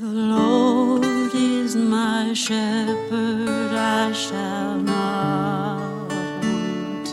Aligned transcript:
The 0.00 0.06
Lord 0.06 1.34
is 1.34 1.76
my 1.76 2.32
shepherd, 2.32 3.70
I 3.70 4.10
shall 4.12 4.76
not 4.76 6.08
want. 6.08 7.08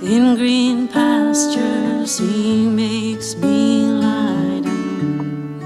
In 0.00 0.36
green 0.36 0.86
pastures, 0.86 2.18
He 2.18 2.68
makes 2.68 3.34
me 3.34 3.86
lie 3.86 4.60
down. 4.62 5.60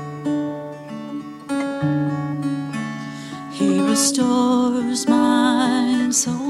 He 3.53 3.79
restores 3.83 5.07
my 5.07 6.09
soul. 6.11 6.44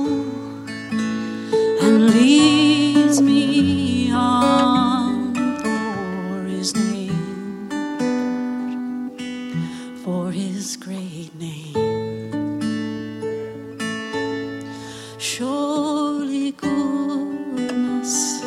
Surely 15.26 16.52
goodness, 16.52 18.44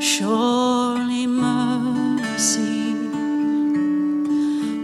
surely 0.00 1.28
mercy, 1.28 2.92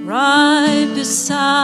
right 0.06 0.88
beside 0.94 1.61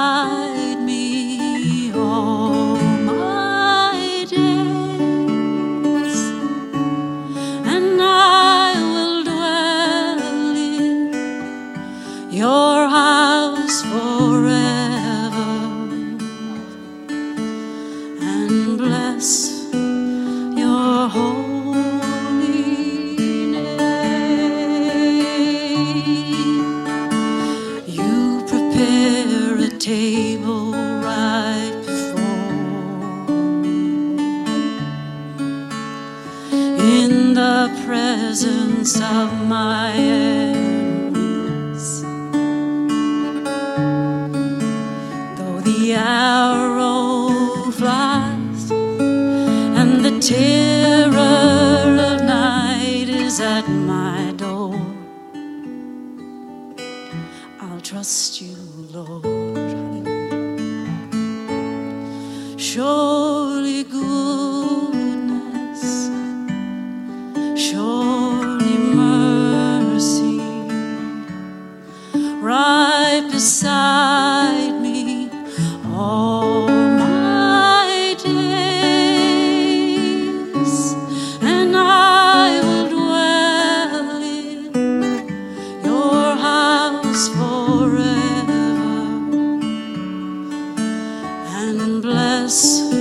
in 37.29 37.35
the 37.35 37.83
presence 37.85 38.97
of 38.97 39.29
my 39.47 39.93
enemies. 39.93 41.21
Though 45.37 45.61
the 45.71 45.95
arrow 45.95 47.71
flies 47.73 48.71
and 49.81 50.05
the 50.07 50.15
terror 50.21 51.99
of 52.11 52.23
night 52.23 53.09
is 53.09 53.41
at 53.41 53.69
my 53.69 54.33
door, 54.37 54.81
I'll 57.61 57.81
trust 57.81 58.41
you, 58.41 58.57
Lord. 58.93 59.25
Surely 62.59 63.85
goodness, 63.85 64.18
right 72.49 73.29
beside 73.31 74.81
me 74.81 75.29
all 75.93 76.67
my 76.67 78.17
days, 78.25 79.55
and 81.43 81.77
I 81.77 82.61
will 82.65 82.89
dwell 82.89 84.23
in 84.23 84.73
your 85.85 86.37
house 86.37 87.29
forever 87.37 88.67
and 91.59 92.01
bless 92.01 92.98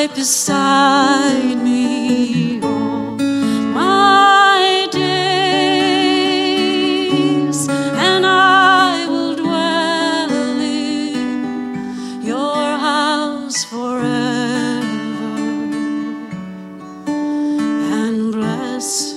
right 0.00 0.14
beside 0.14 1.56
me 1.62 2.58
all 2.62 3.16
my 3.74 4.88
days, 4.92 6.38
and 7.68 8.24
I 8.24 9.06
will 9.06 9.36
dwell 9.36 10.30
in 10.62 12.22
your 12.22 12.78
house 12.78 13.64
forever 13.64 14.80
and 17.92 18.32
bless. 18.32 19.09